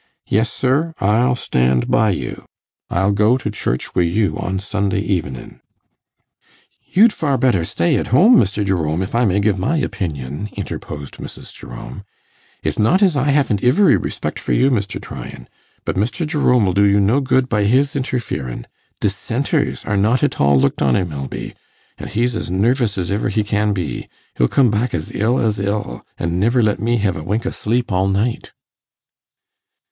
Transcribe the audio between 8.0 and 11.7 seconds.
home, Mr. Jerome, if I may give my opinion,' interposed Mrs.